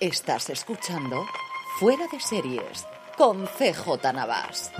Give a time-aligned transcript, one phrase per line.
[0.00, 1.26] Estás escuchando
[1.80, 4.70] Fuera de Series con CJ Navas.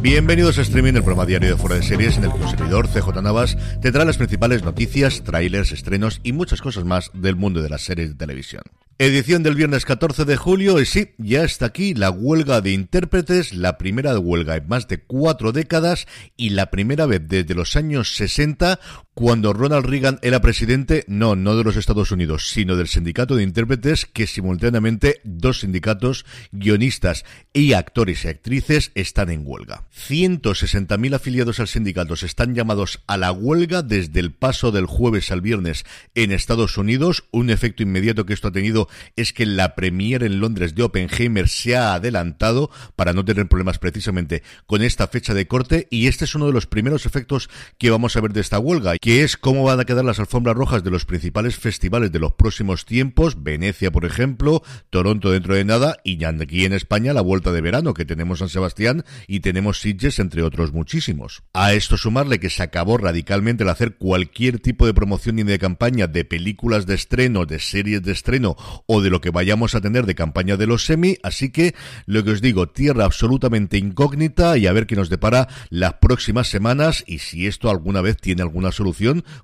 [0.00, 2.88] Bienvenidos a Streaming, el programa diario de Fuera de Series en el que un servidor,
[2.88, 7.62] CJ Navas, te trae las principales noticias, trailers, estrenos y muchas cosas más del mundo
[7.62, 8.64] de las series de televisión.
[8.98, 13.52] Edición del viernes 14 de julio y sí, ya está aquí la huelga de intérpretes,
[13.52, 18.14] la primera huelga en más de cuatro décadas y la primera vez desde los años
[18.16, 18.78] 60
[19.14, 23.42] cuando Ronald Reagan era presidente, no, no de los Estados Unidos, sino del sindicato de
[23.42, 29.84] intérpretes que simultáneamente dos sindicatos, guionistas y actores y actrices están en huelga.
[30.08, 35.40] 160.000 afiliados al sindicato están llamados a la huelga desde el paso del jueves al
[35.40, 37.24] viernes en Estados Unidos.
[37.30, 41.48] Un efecto inmediato que esto ha tenido es que la premiere en Londres de Oppenheimer
[41.48, 46.24] se ha adelantado para no tener problemas precisamente con esta fecha de corte y este
[46.24, 49.36] es uno de los primeros efectos que vamos a ver de esta huelga que es
[49.36, 53.42] cómo van a quedar las alfombras rojas de los principales festivales de los próximos tiempos,
[53.42, 57.94] Venecia, por ejemplo, Toronto dentro de nada, y aquí en España la vuelta de verano,
[57.94, 61.42] que tenemos San Sebastián y tenemos Sitges, entre otros muchísimos.
[61.52, 65.58] A esto sumarle que se acabó radicalmente el hacer cualquier tipo de promoción y de
[65.58, 68.54] campaña de películas de estreno, de series de estreno
[68.86, 71.74] o de lo que vayamos a tener de campaña de los semi, así que
[72.06, 76.46] lo que os digo, tierra absolutamente incógnita y a ver qué nos depara las próximas
[76.46, 78.91] semanas y si esto alguna vez tiene alguna solución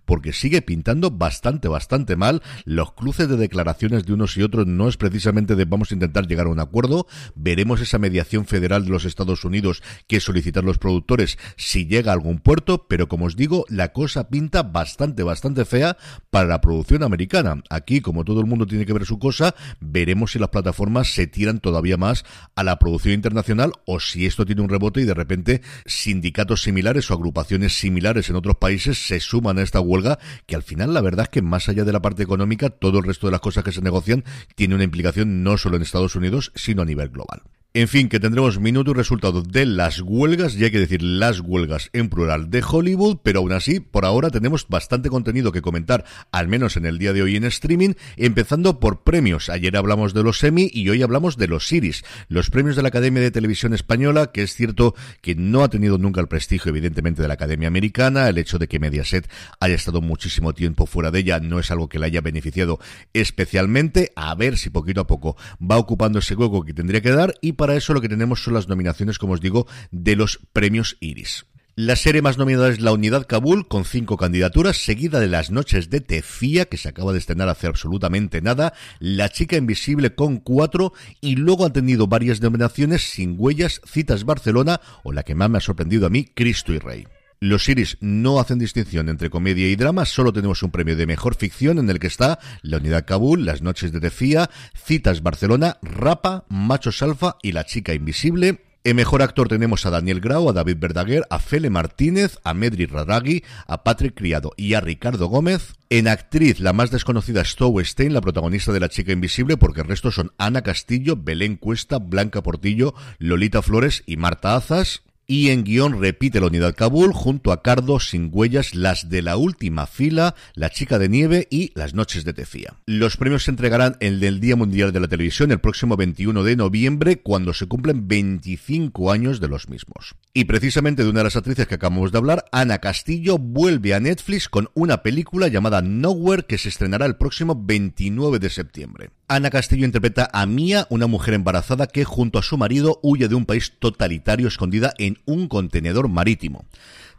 [0.05, 2.43] porque sigue pintando bastante, bastante mal.
[2.65, 6.27] Los cruces de declaraciones de unos y otros no es precisamente de vamos a intentar
[6.27, 7.07] llegar a un acuerdo.
[7.35, 12.15] Veremos esa mediación federal de los Estados Unidos que solicitar los productores si llega a
[12.15, 15.97] algún puerto, pero como os digo, la cosa pinta bastante, bastante fea
[16.31, 17.63] para la producción americana.
[17.71, 21.27] Aquí, como todo el mundo tiene que ver su cosa, veremos si las plataformas se
[21.27, 25.15] tiran todavía más a la producción internacional o si esto tiene un rebote y de
[25.15, 30.19] repente sindicatos similares o agrupaciones similares en otros países se suman suman a esta huelga,
[30.47, 33.05] que al final la verdad es que más allá de la parte económica, todo el
[33.05, 34.25] resto de las cosas que se negocian
[34.57, 37.43] tiene una implicación no solo en Estados Unidos, sino a nivel global.
[37.75, 41.41] En fin, que tendremos minuto y resultado de las huelgas, y hay que decir las
[41.41, 46.07] huelgas en plural de Hollywood, pero aún así, por ahora tenemos bastante contenido que comentar,
[46.33, 49.51] al menos en el día de hoy en streaming, empezando por premios.
[49.51, 52.89] Ayer hablamos de los Emmy y hoy hablamos de los Siris, los premios de la
[52.89, 57.21] Academia de Televisión Española, que es cierto que no ha tenido nunca el prestigio, evidentemente,
[57.21, 58.31] de la Academia Americana.
[58.31, 59.31] El hecho de que Mediaset
[59.61, 62.79] haya estado muchísimo tiempo fuera de ella no es algo que le haya beneficiado
[63.13, 64.11] especialmente.
[64.17, 67.58] A ver si poquito a poco va ocupando ese hueco que tendría que dar y
[67.59, 71.45] para eso lo que tenemos son las nominaciones, como os digo, de los premios Iris.
[71.75, 75.91] La serie más nominada es La Unidad Kabul, con cinco candidaturas, seguida de Las Noches
[75.91, 80.93] de Tefía, que se acaba de estrenar hace absolutamente nada, La Chica Invisible con cuatro,
[81.21, 85.59] y luego ha tenido varias nominaciones sin huellas, Citas Barcelona, o la que más me
[85.59, 87.07] ha sorprendido a mí, Cristo y Rey.
[87.41, 91.37] Los Iris no hacen distinción entre comedia y drama, solo tenemos un premio de mejor
[91.37, 96.47] ficción en el que está La Unidad Kabul, Las Noches de Tefía, Citas Barcelona, Rapa,
[96.49, 98.65] Machos Alfa y La Chica Invisible.
[98.83, 102.87] En mejor actor tenemos a Daniel Grau, a David Verdaguer, a Fele Martínez, a Medri
[102.87, 105.75] Radagui, a Patrick Criado y a Ricardo Gómez.
[105.91, 109.83] En actriz, la más desconocida es Stowe Stein, la protagonista de La Chica Invisible, porque
[109.83, 115.03] el resto son Ana Castillo, Belén Cuesta, Blanca Portillo, Lolita Flores y Marta Azas.
[115.31, 119.37] Y en guion repite la unidad Kabul junto a Cardo sin huellas, las de la
[119.37, 122.79] última fila, La chica de nieve y Las noches de Tefía.
[122.87, 126.57] Los premios se entregarán en el Día Mundial de la Televisión el próximo 21 de
[126.57, 130.15] noviembre, cuando se cumplen 25 años de los mismos.
[130.39, 133.99] Y precisamente de una de las actrices que acabamos de hablar, Ana Castillo, vuelve a
[133.99, 139.11] Netflix con una película llamada Nowhere que se estrenará el próximo 29 de septiembre.
[139.27, 143.35] Ana Castillo interpreta a Mía, una mujer embarazada que junto a su marido huye de
[143.35, 146.67] un país totalitario escondida en un contenedor marítimo.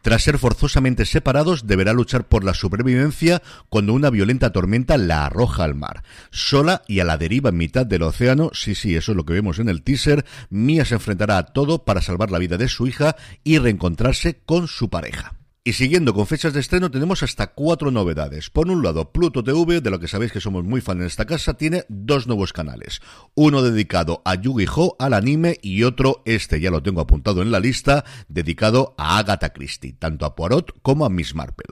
[0.01, 5.63] Tras ser forzosamente separados, deberá luchar por la supervivencia cuando una violenta tormenta la arroja
[5.63, 6.03] al mar.
[6.31, 9.33] Sola y a la deriva en mitad del océano, sí, sí, eso es lo que
[9.33, 12.87] vemos en el teaser, Mia se enfrentará a todo para salvar la vida de su
[12.87, 15.38] hija y reencontrarse con su pareja.
[15.63, 18.49] Y siguiendo con fechas de estreno, tenemos hasta cuatro novedades.
[18.49, 21.25] Por un lado, Pluto TV, de lo que sabéis que somos muy fan en esta
[21.25, 23.01] casa, tiene dos nuevos canales.
[23.35, 24.95] Uno dedicado a Yu-Gi-Oh!
[24.99, 29.49] al anime y otro, este ya lo tengo apuntado en la lista, dedicado a Agatha
[29.49, 31.67] Christie, tanto a Poirot como a Miss Marple.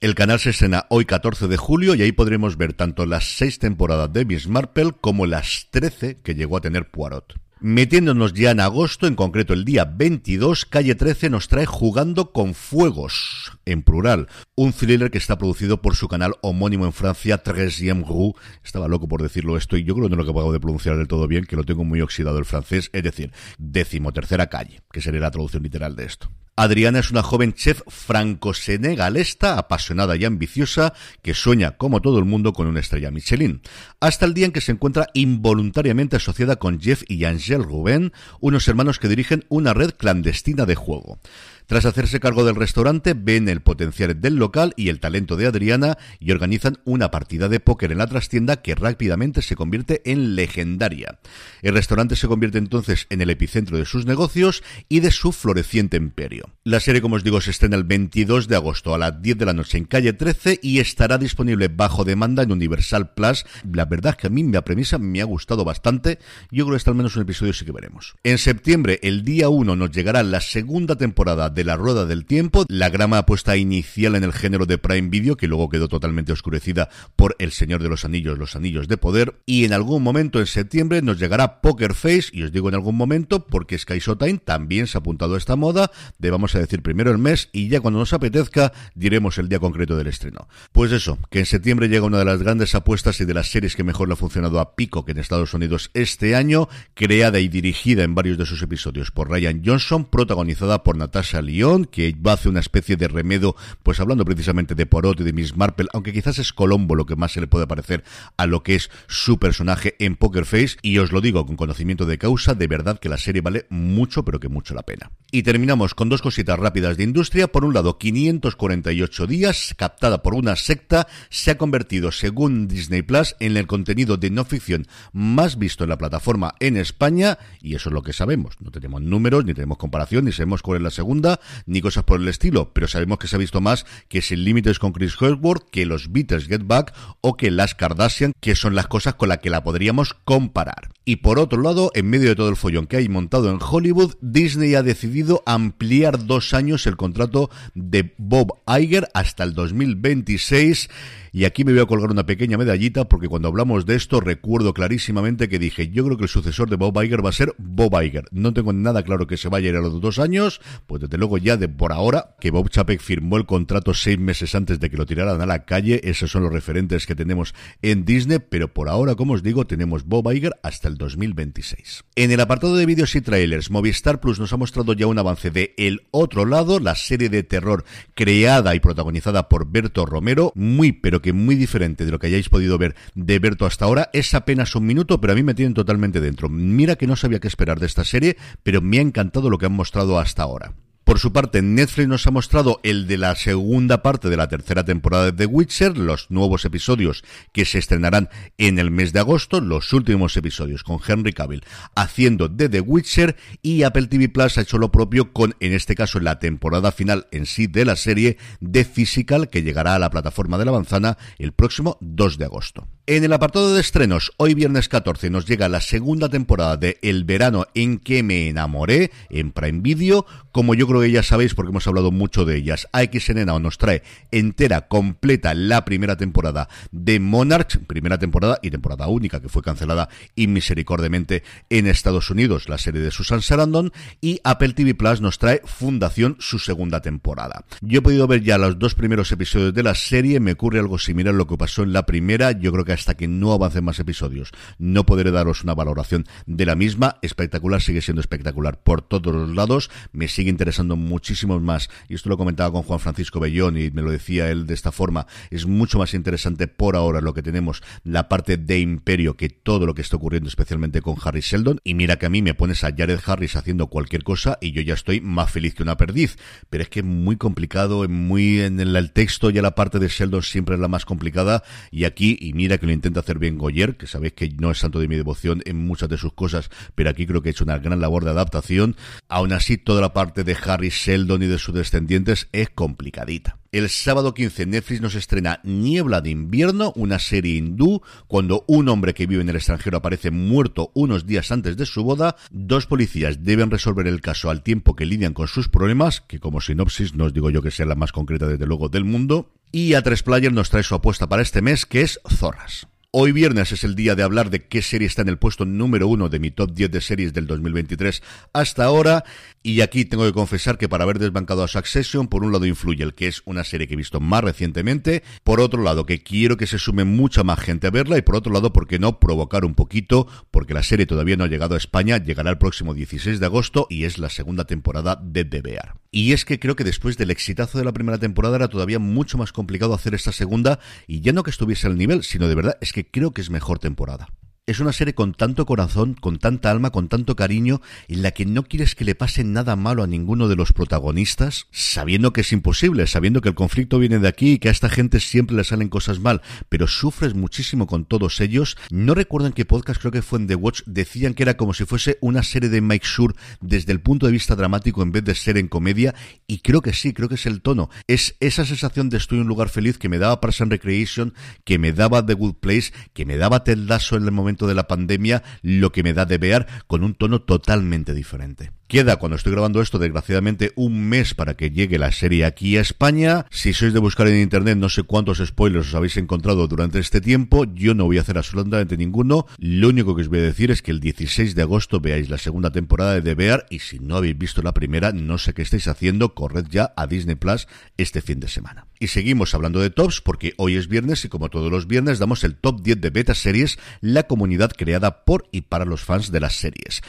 [0.00, 3.58] El canal se estrena hoy 14 de julio y ahí podremos ver tanto las seis
[3.58, 7.34] temporadas de Miss Marple como las 13 que llegó a tener Poirot.
[7.64, 12.54] Metiéndonos ya en agosto, en concreto el día 22, Calle 13 nos trae Jugando con
[12.54, 14.26] Fuegos, en plural,
[14.56, 18.34] un thriller que está producido por su canal homónimo en Francia, Treizième Rue.
[18.64, 21.06] Estaba loco por decirlo esto y yo creo que no lo acabo de pronunciar del
[21.06, 25.20] todo bien, que lo tengo muy oxidado el francés, es decir, decimotercera calle, que sería
[25.20, 26.32] la traducción literal de esto.
[26.54, 32.52] Adriana es una joven chef franco-senegalesta, apasionada y ambiciosa, que sueña, como todo el mundo,
[32.52, 33.62] con una estrella Michelin.
[34.00, 38.68] Hasta el día en que se encuentra involuntariamente asociada con Jeff y Angel Ruben, unos
[38.68, 41.18] hermanos que dirigen una red clandestina de juego.
[41.66, 45.96] Tras hacerse cargo del restaurante, ven el potencial del local y el talento de Adriana
[46.20, 51.18] y organizan una partida de póker en la trastienda que rápidamente se convierte en legendaria.
[51.62, 55.96] El restaurante se convierte entonces en el epicentro de sus negocios y de su floreciente
[55.96, 56.50] imperio.
[56.64, 59.46] La serie, como os digo, se estrena el 22 de agosto a las 10 de
[59.46, 63.44] la noche en calle 13 y estará disponible bajo demanda en Universal Plus.
[63.70, 66.18] La verdad es que a mí la premisa me ha gustado bastante.
[66.50, 68.14] Yo creo que está al menos un episodio sí que veremos.
[68.22, 72.64] En septiembre, el día 1, nos llegará la segunda temporada de La Rueda del Tiempo,
[72.68, 76.88] la grama apuesta inicial en el género de Prime Video, que luego quedó totalmente oscurecida
[77.16, 80.46] por El Señor de los Anillos, Los Anillos de Poder, y en algún momento en
[80.46, 84.86] septiembre nos llegará Poker Face, y os digo en algún momento porque Sky Showtime también
[84.86, 87.80] se ha apuntado a esta moda, de vamos a decir primero el mes, y ya
[87.80, 90.48] cuando nos apetezca diremos el día concreto del estreno.
[90.72, 93.76] Pues eso, que en septiembre llega una de las grandes apuestas y de las series
[93.76, 97.48] que mejor le ha funcionado a Pico que en Estados Unidos este año, creada y
[97.48, 102.32] dirigida en varios de sus episodios por Ryan Johnson, protagonizada por Natasha Lyon, que va
[102.32, 105.88] a hacer una especie de remedo, pues hablando precisamente de Porot y de Miss Marple,
[105.92, 108.04] aunque quizás es Colombo lo que más se le puede parecer
[108.36, 112.06] a lo que es su personaje en Poker Face, y os lo digo con conocimiento
[112.06, 115.10] de causa, de verdad que la serie vale mucho, pero que mucho la pena.
[115.30, 117.48] Y terminamos con dos cositas rápidas de industria.
[117.48, 123.34] Por un lado, 548 días, captada por una secta, se ha convertido, según Disney Plus,
[123.40, 127.88] en el contenido de no ficción más visto en la plataforma en España, y eso
[127.88, 128.56] es lo que sabemos.
[128.60, 131.31] No tenemos números, ni tenemos comparación, ni sabemos cuál es la segunda,
[131.66, 134.78] ni cosas por el estilo, pero sabemos que se ha visto más que Sin Límites
[134.78, 138.86] con Chris Hemsworth, que los Beatles Get Back o que las Kardashian, que son las
[138.86, 140.90] cosas con las que la podríamos comparar.
[141.04, 144.14] Y por otro lado, en medio de todo el follón que hay montado en Hollywood,
[144.20, 150.88] Disney ha decidido ampliar dos años el contrato de Bob Iger hasta el 2026.
[151.34, 154.74] Y aquí me voy a colgar una pequeña medallita porque cuando hablamos de esto recuerdo
[154.74, 157.98] clarísimamente que dije, yo creo que el sucesor de Bob Iger va a ser Bob
[158.02, 158.26] Iger.
[158.32, 161.16] No tengo nada claro que se vaya a ir a los dos años, pues desde
[161.16, 164.90] luego ya de por ahora que Bob Chapek firmó el contrato seis meses antes de
[164.90, 168.74] que lo tiraran a la calle, esos son los referentes que tenemos en Disney, pero
[168.74, 172.04] por ahora, como os digo, tenemos Bob Iger hasta el 2026.
[172.14, 175.50] En el apartado de vídeos y trailers, Movistar Plus nos ha mostrado ya un avance
[175.50, 180.92] de El Otro Lado, la serie de terror creada y protagonizada por Berto Romero, muy
[180.92, 184.10] pero que muy diferente de lo que hayáis podido ver de Berto hasta ahora.
[184.12, 186.48] Es apenas un minuto, pero a mí me tienen totalmente dentro.
[186.48, 189.66] Mira que no sabía qué esperar de esta serie, pero me ha encantado lo que
[189.66, 190.74] han mostrado hasta ahora.
[191.12, 194.82] Por su parte, Netflix nos ha mostrado el de la segunda parte de la tercera
[194.82, 199.60] temporada de The Witcher, los nuevos episodios que se estrenarán en el mes de agosto,
[199.60, 204.62] los últimos episodios con Henry Cavill haciendo de The Witcher y Apple TV Plus ha
[204.62, 208.38] hecho lo propio con, en este caso, la temporada final en sí de la serie
[208.60, 212.88] de Physical que llegará a la plataforma de la manzana el próximo 2 de agosto.
[213.06, 217.24] En el apartado de estrenos, hoy viernes 14 nos llega la segunda temporada de El
[217.24, 221.70] verano en que me enamoré en Prime Video, como yo creo que ya sabéis porque
[221.70, 222.88] hemos hablado mucho de ellas.
[222.92, 229.40] AXN nos trae entera, completa la primera temporada de Monarch, primera temporada y temporada única
[229.40, 234.94] que fue cancelada inmisericordiamente en Estados Unidos, la serie de Susan Sarandon, y Apple TV
[234.94, 237.64] Plus nos trae Fundación, su segunda temporada.
[237.80, 240.98] Yo he podido ver ya los dos primeros episodios de la serie, me ocurre algo
[240.98, 243.84] similar a lo que pasó en la primera, yo creo que hasta que no avancen
[243.84, 247.16] más episodios no podré daros una valoración de la misma.
[247.22, 252.28] Espectacular, sigue siendo espectacular por todos los lados, me sigue interesando muchísimos más, y esto
[252.28, 255.66] lo comentaba con Juan Francisco Bellón y me lo decía él de esta forma, es
[255.66, 259.94] mucho más interesante por ahora lo que tenemos, la parte de Imperio, que todo lo
[259.94, 262.94] que está ocurriendo especialmente con Harry Sheldon, y mira que a mí me pones a
[262.96, 266.36] Jared Harris haciendo cualquier cosa y yo ya estoy más feliz que una perdiz,
[266.70, 270.42] pero es que es muy complicado, muy en el texto ya la parte de Sheldon
[270.42, 273.96] siempre es la más complicada, y aquí, y mira que lo intenta hacer bien Goyer,
[273.96, 277.10] que sabéis que no es santo de mi devoción en muchas de sus cosas, pero
[277.10, 278.96] aquí creo que ha hecho una gran labor de adaptación,
[279.28, 283.58] aún así toda la parte de Harry Sheldon y de sus descendientes es complicadita.
[283.72, 289.14] El sábado 15 Netflix nos estrena Niebla de invierno, una serie hindú, cuando un hombre
[289.14, 293.44] que vive en el extranjero aparece muerto unos días antes de su boda, dos policías
[293.44, 297.24] deben resolver el caso al tiempo que lidian con sus problemas, que como sinopsis no
[297.24, 300.22] os digo yo que sea la más concreta desde luego del mundo, y a tres
[300.22, 302.91] Player nos trae su apuesta para este mes que es Zorras.
[303.14, 306.08] Hoy viernes es el día de hablar de qué serie está en el puesto número
[306.08, 308.22] uno de mi top 10 de series del 2023
[308.54, 309.22] hasta ahora.
[309.62, 313.04] Y aquí tengo que confesar que para haber desbancado a Succession, por un lado influye
[313.04, 316.56] el que es una serie que he visto más recientemente, por otro lado que quiero
[316.56, 319.20] que se sume mucha más gente a verla y por otro lado, ¿por qué no
[319.20, 320.26] provocar un poquito?
[320.50, 323.86] Porque la serie todavía no ha llegado a España, llegará el próximo 16 de agosto
[323.90, 326.01] y es la segunda temporada de DBR.
[326.14, 329.38] Y es que creo que después del exitazo de la primera temporada era todavía mucho
[329.38, 332.76] más complicado hacer esta segunda y ya no que estuviese al nivel, sino de verdad
[332.82, 334.28] es que creo que es mejor temporada.
[334.64, 338.46] Es una serie con tanto corazón, con tanta alma, con tanto cariño, en la que
[338.46, 342.52] no quieres que le pase nada malo a ninguno de los protagonistas, sabiendo que es
[342.52, 345.64] imposible, sabiendo que el conflicto viene de aquí y que a esta gente siempre le
[345.64, 348.76] salen cosas mal, pero sufres muchísimo con todos ellos.
[348.88, 351.74] No recuerdo en qué podcast, creo que fue en The Watch, decían que era como
[351.74, 355.24] si fuese una serie de Mike Shure desde el punto de vista dramático en vez
[355.24, 356.14] de ser en comedia,
[356.46, 357.90] y creo que sí, creo que es el tono.
[358.06, 361.34] Es esa sensación de estoy en un lugar feliz que me daba Parks and Recreation,
[361.64, 364.74] que me daba The Good Place, que me daba Ted Lasso en el momento de
[364.74, 368.72] la pandemia, lo que me da de ver con un tono totalmente diferente.
[368.92, 372.82] Queda, cuando estoy grabando esto, desgraciadamente, un mes para que llegue la serie aquí a
[372.82, 373.46] España.
[373.48, 377.22] Si sois de buscar en internet, no sé cuántos spoilers os habéis encontrado durante este
[377.22, 377.64] tiempo.
[377.64, 379.46] Yo no voy a hacer absolutamente ninguno.
[379.56, 382.36] Lo único que os voy a decir es que el 16 de agosto veáis la
[382.36, 385.88] segunda temporada de The y si no habéis visto la primera, no sé qué estáis
[385.88, 388.88] haciendo, corred ya a Disney Plus este fin de semana.
[389.00, 392.44] Y seguimos hablando de tops porque hoy es viernes y como todos los viernes damos
[392.44, 396.40] el top 10 de beta series, la comunidad creada por y para los fans de
[396.40, 397.00] las series.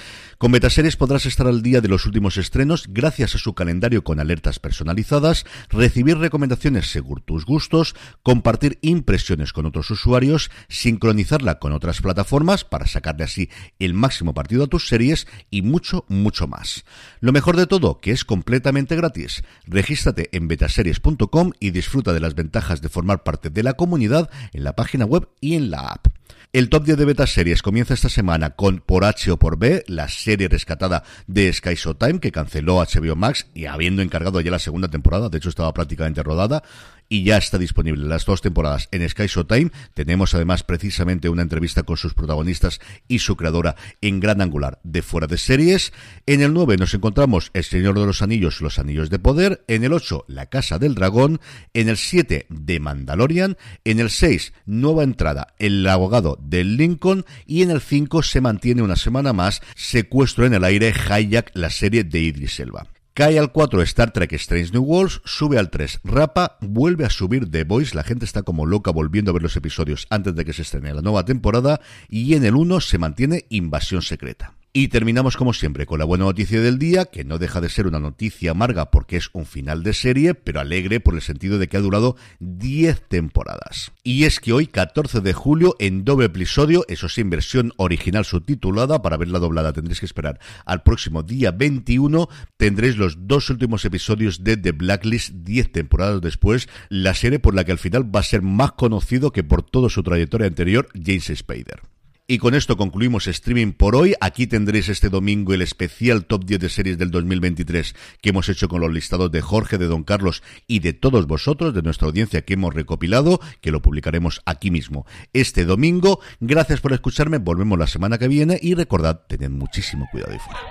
[0.44, 4.20] Con Betaseries podrás estar al día de los últimos estrenos gracias a su calendario con
[4.20, 12.02] alertas personalizadas, recibir recomendaciones según tus gustos, compartir impresiones con otros usuarios, sincronizarla con otras
[12.02, 13.50] plataformas para sacarle así
[13.80, 16.86] el máximo partido a tus series y mucho, mucho más.
[17.20, 19.44] Lo mejor de todo, que es completamente gratis.
[19.66, 24.64] Regístrate en betaseries.com y disfruta de las ventajas de formar parte de la comunidad en
[24.64, 26.08] la página web y en la app.
[26.54, 29.84] El top 10 de beta series comienza esta semana con Por H o por B,
[29.88, 34.60] la serie rescatada de Sky Showtime que canceló HBO Max y habiendo encargado ya la
[34.60, 36.62] segunda temporada, de hecho estaba prácticamente rodada,
[37.10, 39.72] y ya está disponible las dos temporadas en Sky Showtime.
[39.94, 45.02] Tenemos además precisamente una entrevista con sus protagonistas y su creadora en Gran Angular de
[45.02, 45.94] Fuera de Series.
[46.26, 49.64] En el 9 nos encontramos El Señor de los Anillos, Los Anillos de Poder.
[49.68, 51.40] En el 8, La Casa del Dragón.
[51.74, 53.58] En el 7, The Mandalorian.
[53.84, 57.26] En el 6, nueva entrada, El Abogado del Lincoln.
[57.46, 61.70] Y en el 5 se mantiene una semana más Secuestro en el Aire, Hijack, la
[61.70, 62.88] serie de Idris Elba.
[63.16, 67.52] Cae al 4 Star Trek Strange New Worlds, sube al 3 Rapa, vuelve a subir
[67.52, 70.54] The Voice, la gente está como loca volviendo a ver los episodios antes de que
[70.54, 71.80] se estrene la nueva temporada,
[72.10, 74.56] y en el 1 se mantiene Invasión Secreta.
[74.76, 77.86] Y terminamos como siempre con la buena noticia del día, que no deja de ser
[77.86, 81.68] una noticia amarga porque es un final de serie, pero alegre por el sentido de
[81.68, 83.92] que ha durado 10 temporadas.
[84.02, 88.26] Y es que hoy, 14 de julio, en doble episodio, eso sí, en versión original
[88.26, 92.28] subtitulada, para verla doblada tendréis que esperar al próximo día 21,
[92.58, 97.64] tendréis los dos últimos episodios de The Blacklist 10 temporadas después, la serie por la
[97.64, 101.32] que al final va a ser más conocido que por toda su trayectoria anterior, James
[101.32, 101.93] Spader.
[102.26, 104.16] Y con esto concluimos streaming por hoy.
[104.22, 108.70] Aquí tendréis este domingo el especial top 10 de series del 2023 que hemos hecho
[108.70, 112.44] con los listados de Jorge, de Don Carlos y de todos vosotros, de nuestra audiencia
[112.44, 116.22] que hemos recopilado, que lo publicaremos aquí mismo este domingo.
[116.40, 117.40] Gracias por escucharme.
[117.40, 120.62] Volvemos la semana que viene y recordad, tened muchísimo cuidado y fuera.